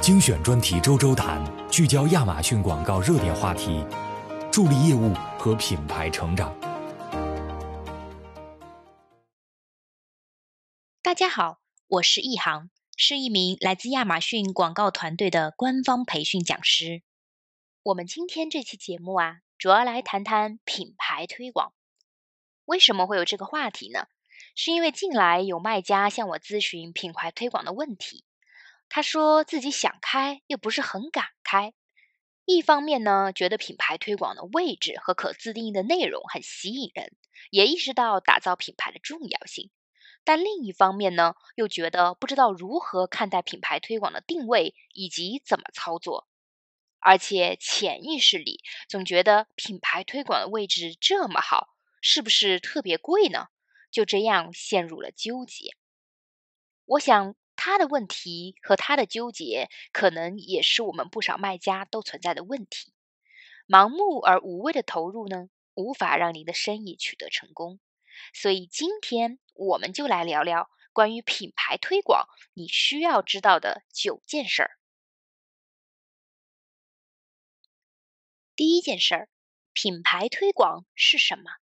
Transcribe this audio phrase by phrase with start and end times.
[0.00, 3.84] 精选专题周周谈，聚焦亚马逊广告热点话题，
[4.50, 6.58] 助力业务和品牌成长。
[11.02, 17.02] 大家好，我是易航，是一名来自亚马逊广告团队的官方培训讲师。
[17.82, 21.74] 我们今天这期节目啊，主要来谈谈品牌推广。
[22.64, 24.06] 为什么会有这个话题呢？
[24.56, 28.24] 是因为近来有卖家向我咨询品牌推广的问题。
[28.90, 31.72] 他说自己想开，又不是很敢开。
[32.44, 37.16] 一方面呢，觉得品牌推广的位置和可自定义的内容很吸引人，
[37.50, 39.70] 也意识到打造品牌的重要性。
[40.24, 46.26] 但另一方面呢，又觉得不知道如何看待品牌推广的定位以及怎么操作。
[46.98, 51.68] 而且潜意识里总觉得品牌推广的位置这么好，
[52.02, 53.46] 是不是特别贵呢？
[53.92, 55.76] 就这样陷入了纠结。
[56.84, 62.94] 我想他的问题和他的纠结，可能也是我们不少卖家都存在的问题。
[63.68, 67.78] 盲目而无谓的投入呢，无法让您的生意取得成功。
[68.32, 74.70] 所以今天我们就来聊聊关于品牌推广你需要知道的九件事儿。
[78.56, 79.28] 第一件事儿，
[79.74, 81.59] 品牌推广是什么？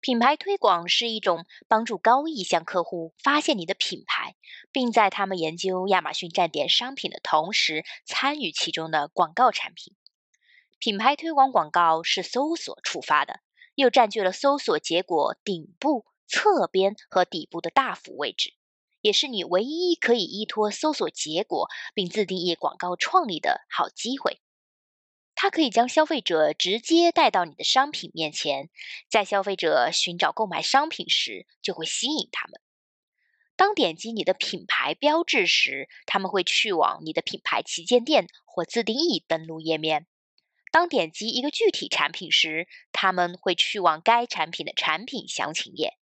[0.00, 4.36] 品牌推广是一种帮助高意向客户发现你的品牌，
[4.70, 9.96] 并在他们研究亚马逊站点商品的同时参与其中的广告产品。
[10.78, 13.40] 品牌推广广告是搜索触发的，
[13.74, 18.54] 又占据了搜索结果顶部、侧边和底部的大幅位置，
[19.00, 24.40] 也是你唯一可以依托搜索结果并自定义广告创立的好机会。
[25.40, 28.70] 它可以将消费者直接带到你的商品面前，
[29.08, 32.60] 在消费者寻找购买商品时，就会吸引他们。
[33.54, 40.08] 当点击你的品牌标志时，他们会去往你的品牌旗舰店或自定义登录页面。
[40.72, 45.96] 当点击一个具体产品时，他们会去往该产品的产品详情页。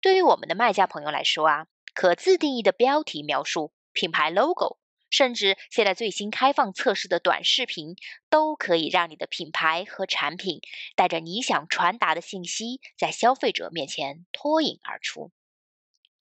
[0.00, 4.78] 对于我们的卖家朋友来说啊，可自定义的标题描述、品牌 logo。
[5.16, 7.96] 甚至现在最新开放测试的短视频，
[8.28, 10.60] 都可以让你的品牌和产品
[10.94, 15.32] 带着你想传达的信息，在消费者面前脱颖而出。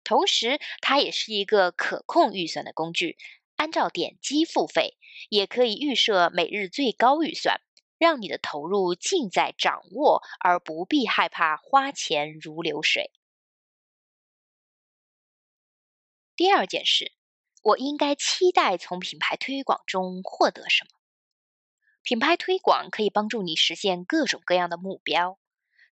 [0.03, 3.16] 同时，它也是一个可控预算的工具，
[3.57, 4.97] 按照点击付费，
[5.29, 7.61] 也可以预设每日最高预算，
[7.99, 13.11] 让你的投入尽在掌握，而不必害怕花钱如流水。
[16.35, 17.19] 第二件事。
[17.62, 20.92] 我应该期待从品牌推广中获得什么？
[22.02, 25.38] 品牌推广可以帮助你实现各种各样的目标，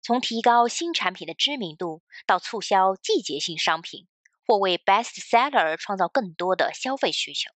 [0.02, 4.08] 从提高新产品的知名度，到促销季节性商品，
[4.46, 7.52] 或为 best seller 创造更多的消费需求。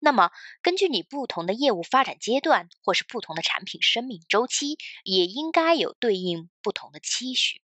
[0.00, 0.30] 那么，
[0.62, 7.60] 根据你不同的业务发展阶段，或是不同的产品生命周期，也应该有对应不同的期许。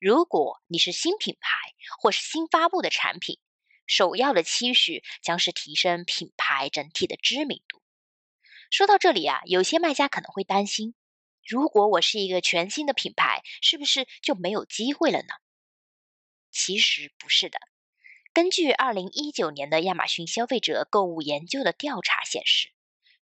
[0.00, 1.56] 如果你是新品牌，
[2.00, 3.38] 或是新发布的产品，
[3.86, 7.82] 首要的期许将是提升品牌整体的知名度。
[8.70, 10.94] 说到这里啊，有些卖家可能会担心：
[11.46, 15.34] 如果我是一个全新的品牌，是不是就没有机会了呢？
[16.50, 17.58] 其实不是的。
[18.32, 22.70] 根据二零一九年的亚马逊消费者购物研究的调查显示，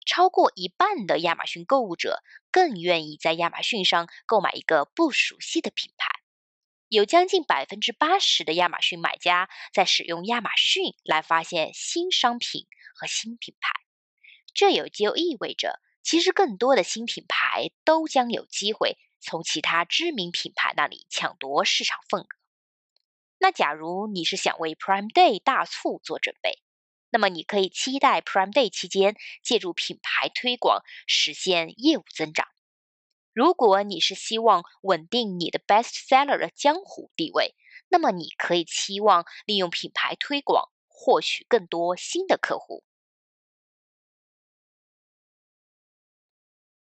[0.07, 2.23] 超过一半的亚马逊购物者
[2.53, 6.20] 更愿意在亚马逊上购买一个不熟悉的品牌。
[6.91, 13.71] 有将近百分之八十的亚马逊买家在使用亚马逊来发现新商品和新品牌，
[14.55, 22.27] 这也就意味着，其实更多的新品牌都将有机会从其他知名品牌那里抢夺市场份额。
[23.39, 26.61] 那假如你是想为 Prime Day 大促做准备，
[27.11, 29.15] 那么你可以期待 Prime Day 期间
[29.45, 32.49] 借助品牌推广实现业务增长。
[33.33, 37.55] 如果你是希望稳定你的 best seller 的江湖地位，
[37.89, 42.85] 那么你可以期望利用品牌推广获取更多新的客户。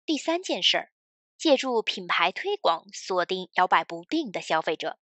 [0.06, 0.92] 第三件事儿，
[1.38, 4.98] 借助品牌推广锁定摇摆不定的消费者。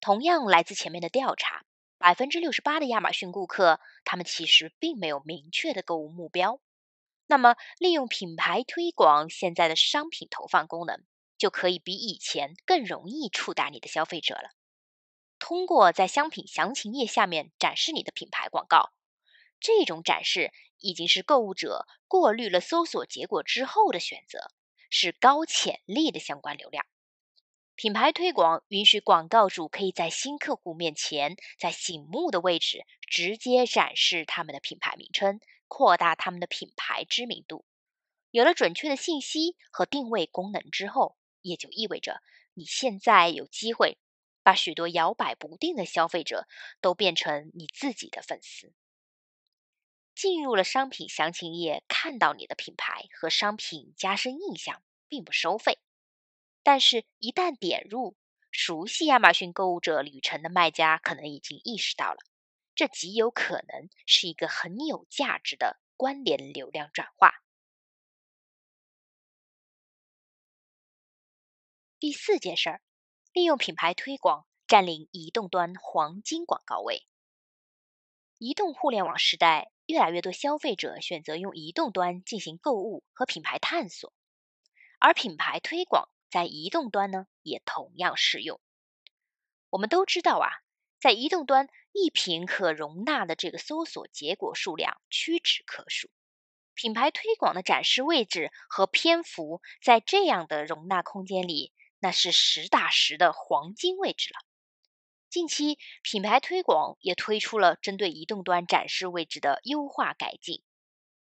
[0.00, 1.64] 同样来自前面的调查，
[1.98, 6.60] 百分之六十八的亚马逊顾客，他们其实并没有明确的购物目标。
[7.32, 11.02] 那么，利用品牌推广现在的商品投放功能，
[11.38, 14.50] 就可以比以前更容易触达你的消费者了。
[15.38, 18.92] 通过在商品详情页下面展示你的品牌广告，
[19.60, 24.50] 这种展示已经是购物者过滤了搜索结果之后的选择，
[24.90, 26.84] 是高潜力的相关流量。
[27.76, 35.40] 品牌推广允许广告主可以在新客户面前，在醒目的位置直接展示他们的品牌名称，
[35.74, 37.64] 扩大他们的品牌知名度。
[38.30, 42.20] 有了准确的信息和定位功能之后，也就意味着
[42.52, 43.96] 你现在有机会
[44.42, 46.46] 把许多摇摆不定的消费者
[46.82, 48.74] 都变成你自己的粉丝。
[50.14, 55.78] 进入了商品详情页，看到你的品牌和商品加深印象，并不收费。
[56.62, 58.14] 但是，一旦点入，
[58.50, 62.18] 熟悉亚马逊购物者旅程的卖家可能已经意识到了，
[62.82, 67.32] 这极有可能是一个很有价值的关联流量转化。
[72.00, 72.82] 第四件事儿，
[73.32, 77.06] 利用品牌推广占领移动端黄金广告位。
[78.38, 84.12] 移动互联网时代，越来越多消费者选择用移动端进行购物和品牌探索，
[84.98, 86.08] 而品牌推广。
[86.32, 88.60] 在移动端呢，也同样适用。
[89.70, 90.50] 我们都知道啊，
[91.02, 96.08] 在移动端，一屏可容纳的这个搜索结果数量屈指可数。
[96.74, 104.38] 品牌推广的展示位置和篇幅，在这样的容纳空间里，那是实打实的黄金位置了。
[105.28, 110.62] 近期，品牌推广也推出了针对移动端展示位置的优化改进。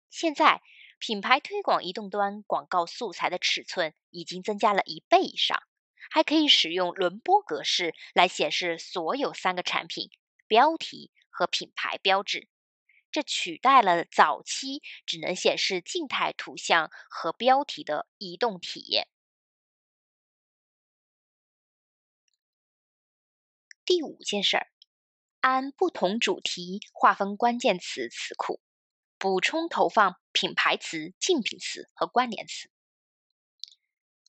[0.09, 0.63] 现在。
[0.99, 5.63] 品牌推广移动端广告素材的尺寸已经增加了一倍以上，
[6.11, 10.11] 还可以使用轮播格式来显示所有三个产品
[10.47, 12.49] 标题和品牌标志，
[13.11, 19.09] 这取代了早期只能显示静态图像和标题的移动体验。
[23.85, 24.67] 第五件事儿，
[25.41, 28.61] 按不同主题划分关键词词库。
[29.19, 32.71] 补充投放品牌词、竞品词和关联词。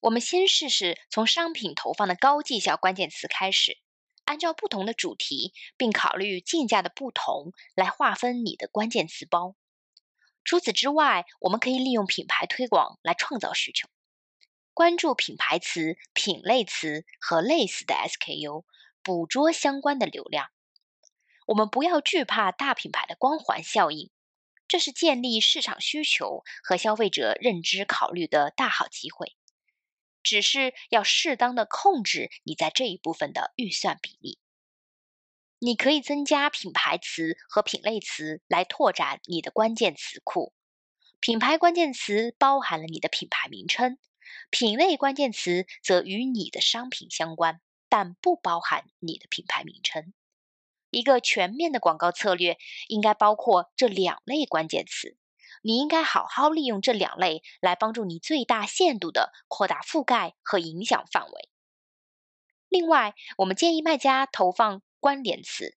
[0.02, 3.80] 我们先试试从商品投放的高绩效关键词开始，
[4.26, 9.56] 按照不同的主题，并考虑竞价的不同来划分你的关键词包。
[10.44, 13.90] 除此之外，我们可以利用品牌推广来创造需求，
[14.74, 18.66] 关注品牌词、品类词和类似的 SKU，
[19.02, 20.50] 捕捉相关的流量。
[21.48, 24.12] 我们不要惧怕大品牌的光环效应。
[24.68, 29.36] 这是建立市场需求和消费者认知考虑的大好机会，
[30.24, 34.40] 只是要适当的控制你在这一部分的预算比例。
[35.60, 40.54] 你可以增加品牌词和品类词来拓展你的关键词库。
[41.20, 43.98] 品牌关键词包含了你的品牌名称，
[44.52, 47.60] 品类关键词则与你的商品相关，
[47.90, 50.14] 但不包含你的品牌名称。
[50.92, 55.18] 一个全面的广告策略应该包括这两类关键词，
[55.68, 61.50] 你应该好好利用这两类来帮助你最大限度的扩大覆盖和影响范围。
[62.70, 65.76] 另外，我们建议卖家投放关联词，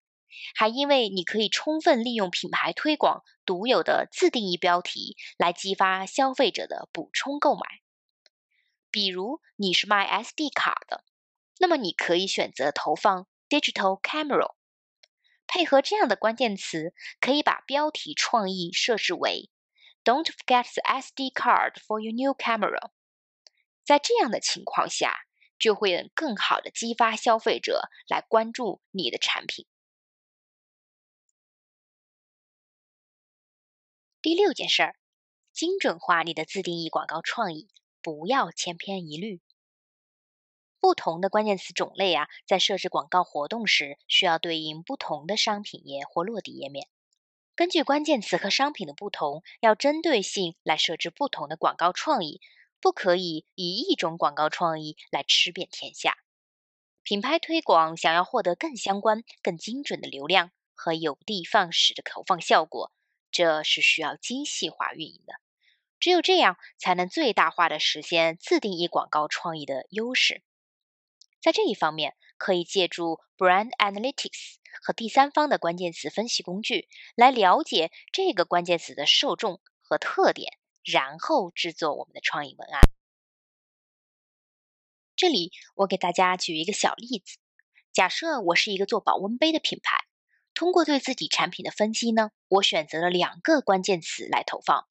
[0.54, 7.60] 还因为你可以充分利用品牌推广独有的自定义标题来激发消费者的补充购买。
[8.93, 11.02] 比如你是卖 SD 卡的，
[11.58, 14.54] 那么你可以选择投放 Digital Camera。
[15.48, 19.50] 配合这样的关键词，可以把标题创意设置为
[20.05, 22.91] "Don't forget the SD card for your new camera"。
[23.85, 25.26] 在这样的情况下，
[25.58, 29.67] 就会更好的激发消费者来关注你的产品。
[34.22, 34.96] 第六件事儿，
[35.53, 37.69] 精准化你的自定义广告创意，
[38.03, 39.41] 不要千篇一律。
[40.79, 46.89] 不同的关键词种类啊，在设置广告活动时，需要对应不同的商品页或落地页面。
[47.60, 52.40] 根据关键词和商品的不同，要针对性来设置不同的广告创意，
[52.81, 56.17] 不可以以一种广告创意来吃遍天下。
[57.02, 62.93] 品牌推广想要获得更相关、更精准的流量和有的放矢的投放效果，
[63.31, 65.34] 这是需要精细化运营的。
[65.98, 70.43] 只有这样，才能最大化的实现自定义广告创意的优势。
[71.43, 82.81] 在这一方面，可以借助 Brand Analytics 和第三方的关键词分析工具来了解这个关键词的受众和特点，然后制作我们的创意文案。
[85.17, 87.39] 这里我给大家举一个小例子：
[87.93, 90.06] 假设我是一个做保温杯的品牌，
[90.55, 94.86] 通过对自己产品的分析呢，我选择了两个关键词来投放。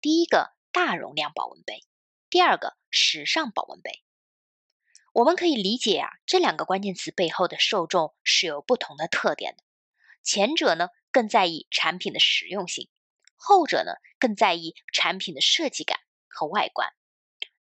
[0.00, 1.80] 第一个，大容量保温杯；
[2.30, 4.02] 第二个，时尚保温杯。
[5.14, 9.62] 我们可以理解啊，这两个关键词背后的受众是有不同的特点的。
[10.24, 12.88] 前者呢更在意产品的实用性，
[13.36, 16.92] 后者呢更在意产品的设计感和外观。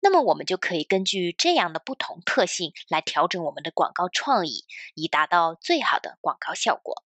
[0.01, 7.05] 那么我们就可以根据这样的不同特性来调整我们的广告创意，以达到最好的广告效果。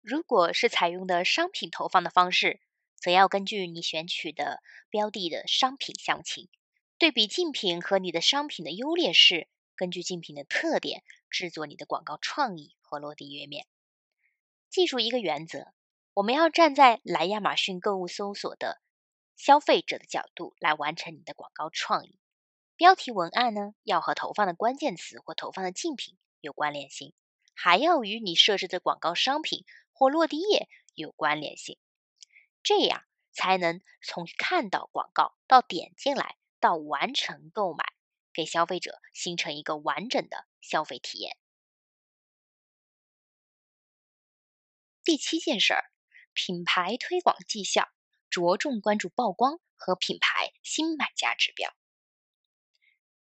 [0.00, 2.62] 如果是采用的商品投放的方式，
[2.96, 6.48] 则要根据你选取的标的的商品详情，
[6.98, 13.68] 对比竞品和你的商品的优劣势，根据竞品的特点制作你的广告创意和落地页面。
[14.68, 15.72] 记住一个原则：
[16.12, 18.82] 我们要站在来亚马逊购物搜索的
[19.36, 22.18] 消费者的角度来完成你的广告创意。
[22.74, 27.14] 标题文案呢，要和投放的关键词或投放的竞品有关联性，
[27.54, 31.78] 还要与你设置的广告商品或落地页有关联性。
[32.64, 37.84] 这样才能从看到广告到点进来到完成购买，
[38.32, 41.36] 给消费者形成一个完整的消费体验。
[45.04, 45.84] 第七件事儿，
[46.34, 47.88] 品牌推广绩效
[48.28, 51.74] 着重关注曝光和品牌新买家指标。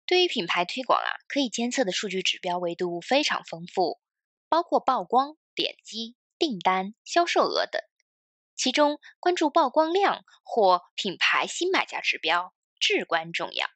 [0.06, 4.00] 对于品牌推广啊，可以监测的数据指标维度非常丰富，
[4.48, 7.82] 包括曝光、点击、订单、销售额等。
[8.54, 13.68] 其中，关注曝光量或品牌新买家指标至关重要。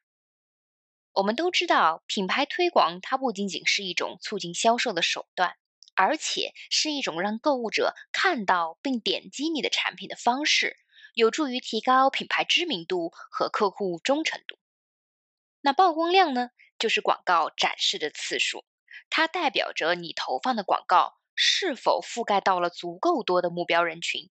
[1.13, 5.55] 我们都知道，品牌推广它不仅仅是一种促进销售的手段，
[5.95, 10.77] 而且是一种让购物者看到并点击你的产品的方式，
[11.13, 14.57] 有助于提高品牌知名度和客户忠诚度。
[15.61, 18.63] 那曝光量呢，就是广告展示的次数，
[19.09, 24.29] 它代表着你投放的广告是否覆盖到了足够多的目标人群。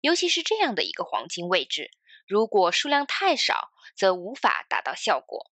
[0.00, 1.90] 尤其是这样的一个黄金位置，
[2.26, 5.50] 如果数量太少，则无法达到效果。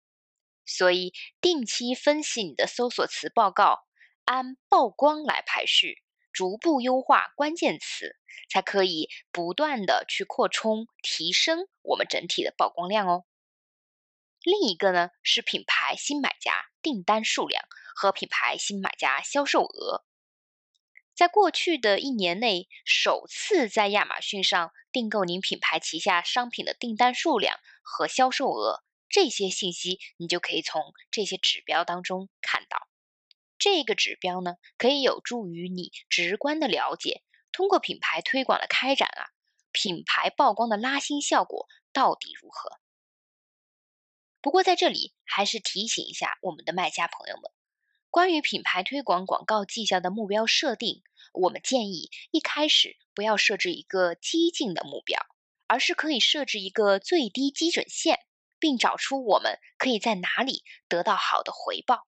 [0.64, 3.87] 所以，定期分析你的搜索词报告，
[4.25, 8.16] 按曝光来排序，逐步优化关键词，
[8.50, 13.25] 才可以不断的去扩充、提升我们整体的曝光量哦。
[14.42, 20.04] 另一个呢，是品牌新买家订单数量和品牌新买家销售额。
[21.16, 32.87] 在过去的一年内，首次在亚马逊上订购您品牌旗下商品的订单数量和销售额，这些信息你就可以从这些指标当中看到。
[33.58, 39.32] 这个指标呢，可以有助于你直观的了解，通过品牌推广的开展啊，
[39.73, 42.78] 品牌曝光的拉新效果到底如何。
[44.42, 47.50] 不过在这里还是提醒一下我们的卖家朋友们。
[48.16, 51.02] 关于品牌推广广告绩效的目标设定，
[51.35, 55.20] 我们建议一开始不要设置一个激进的目标，
[55.66, 58.20] 而是可以设置一个最低基准线，
[58.58, 62.08] 并找出我们可以在哪里得到好的回报。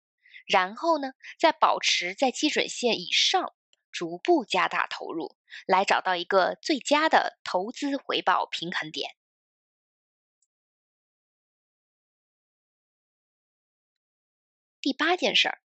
[0.47, 3.53] 然后呢，再保持在基准线以上，
[3.91, 9.11] 逐步加大投入，来找到一个最佳的投资回报平衡点。
[14.81, 15.61] 第八件事儿。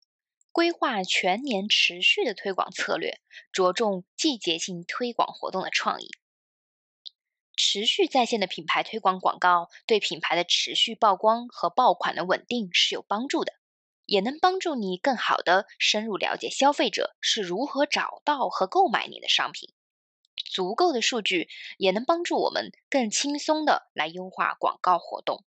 [0.52, 3.21] 规划全年持续的推广策略，
[3.52, 6.11] 着重季节性推广活动的创意。
[7.57, 13.52] 持续在线的品牌推广广告对品牌的持续曝光和爆款的稳定是有帮助的，
[14.07, 19.73] 也能帮助你更好的深入了解消费者是如何找到和购买你的商品。
[20.37, 25.45] 足够的数据也能帮助我们更轻松的来优化广告活动。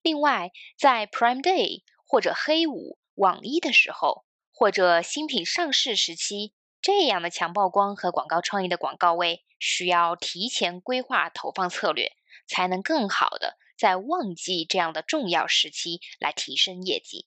[0.00, 2.96] 另外，在 Prime Day 或者黑五。
[3.18, 12.12] 网一的时候，或者新品上市时期，这样的强曝光和广告创意的广告位，需要提前规划投放策略，
[12.46, 17.26] 才能更好的在旺季这样的重要时期来提升业绩。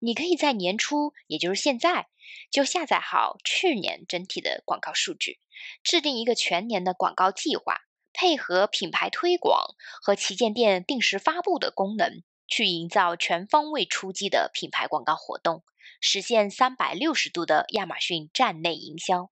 [0.00, 2.08] 你可以在年初，也就是现在，
[2.50, 5.38] 就下载好去年整体的广告数据，
[5.84, 12.24] 制定一个全年的广告计划，配合品牌推广和旗舰店定时发布的功能。
[12.52, 15.64] 去营造全方位出击的品牌广告活动，
[16.02, 19.32] 实现三百六十度的亚马逊站内营销，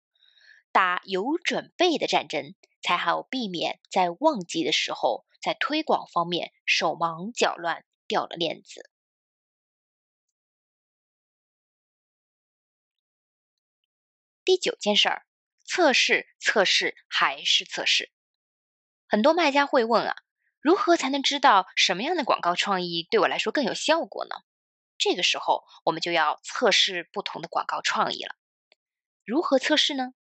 [0.70, 8.90] 打有准备的战争，才好避免在旺季的时候在推广方面手忙脚乱，掉了链子。
[14.44, 15.26] 第九件事儿，
[15.64, 18.12] 测试，测试，还是测试。
[19.08, 20.25] 很多卖家会问啊。
[20.66, 24.34] 如何才能知道什么样的广告创意对我来说更有效果呢？
[24.98, 28.34] 这个时候，我们就要测试不同的广告创意了。
[29.24, 30.12] 如何测试呢？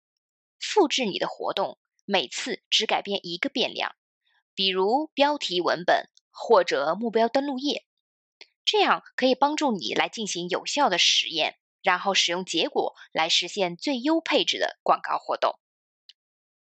[0.60, 3.96] 复制你的活动，每次只改变一个变量，
[4.54, 7.86] 比如标题文本或者目标登录页，
[8.66, 15.58] 这样可以帮助你来进行有效的实验，然后使用结果来实现最优配置的广告活动。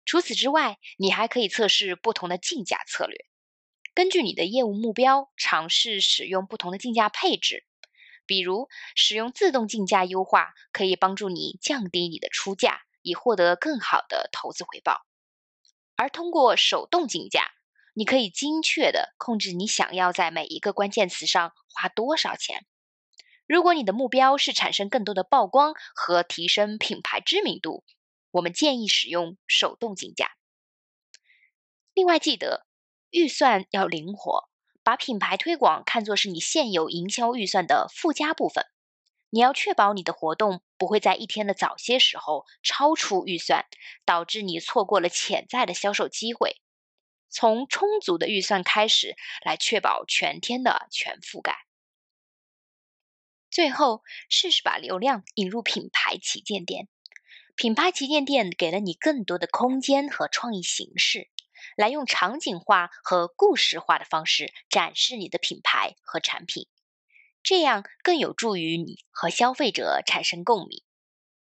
[0.03, 3.28] 除此之外，你还可以测试不同的竞价策略。
[3.99, 7.65] 根据你的业务目标，尝试使用不同的竞价配置。
[8.25, 15.05] 比如，使用自动竞价优化，可以帮助你降低你的出价，以获得更好的投资回报。
[15.97, 17.51] 而通过手动竞价，
[17.93, 22.65] 你可以精确的控制你想要在每一个关键词上花多少钱。
[23.47, 27.83] 如果你的目标是产生更多的曝光和提升品牌知名度，
[28.31, 30.31] 我们建议使用手动竞价。
[31.93, 32.65] 另外，记得
[33.11, 34.49] 预算要灵活，
[34.83, 38.65] 把品牌推广看作是你现有营销预算的附加部分。
[39.31, 43.65] 你要确保你的活动不会在一天的早些时候超出预算，
[44.05, 46.61] 导致你错过了潜在的销售机会。
[47.29, 51.57] 从充足的预算开始，来确保全天的全覆盖。
[53.51, 56.87] 最后，试试把流量引入品牌旗舰店。
[57.55, 61.29] 品牌旗舰店给了你更多的空间和创意形式，
[61.75, 66.67] 来用场景化和故事化的方式展示你的品牌和产品，
[67.43, 70.83] 这样更有助于你和消费者产生共鸣。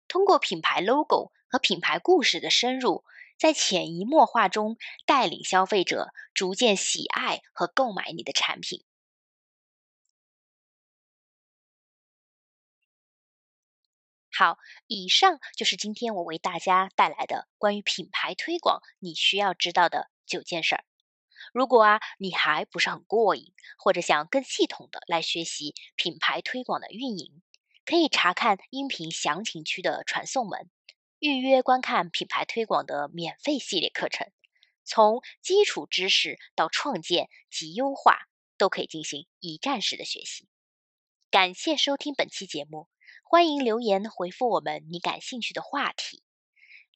[0.09, 3.05] 通过品牌 logo 和品牌故事的深入。
[3.40, 4.76] 在潜移默化中
[5.07, 8.85] 带领消费者逐渐喜爱和购买你的产品。
[14.41, 14.57] 好，
[14.87, 20.85] 以上就是今天我为大家带来的关于品牌推广你需要知道的九件事儿。
[21.53, 27.43] 如果啊你还不是很过瘾，或者想更系统的来学习品牌推广的运营，
[27.85, 30.71] 可以查看音频详情区的传送门。
[31.19, 34.27] 预约观看品牌推广的免费系列课程，
[34.85, 38.21] 从基础知识到创建及优化，
[38.57, 40.49] 都可以进行一站式的学习。
[41.31, 42.89] 感谢收听本期节目，
[43.33, 46.25] 欢迎留言回复我们你感兴趣的话题。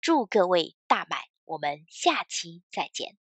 [0.00, 3.16] 祝各位大买，我们下期再见。